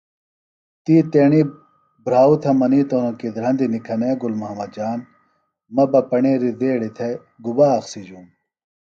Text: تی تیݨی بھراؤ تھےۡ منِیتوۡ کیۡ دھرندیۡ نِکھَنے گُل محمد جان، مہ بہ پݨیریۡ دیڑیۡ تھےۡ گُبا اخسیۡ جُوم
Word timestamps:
تی 0.83 0.95
تیݨی 1.11 1.41
بھراؤ 2.03 2.33
تھےۡ 2.41 2.57
منِیتوۡ 2.59 3.09
کیۡ 3.19 3.33
دھرندیۡ 3.35 3.71
نِکھَنے 3.73 4.09
گُل 4.21 4.33
محمد 4.41 4.69
جان، 4.75 4.99
مہ 5.73 5.83
بہ 5.91 5.99
پݨیریۡ 6.09 6.55
دیڑیۡ 6.59 6.93
تھےۡ 6.97 7.15
گُبا 7.43 7.67
اخسیۡ 7.79 8.05
جُوم 8.07 8.25